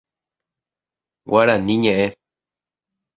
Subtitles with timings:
[1.29, 2.05] Guarani ñe'ẽ.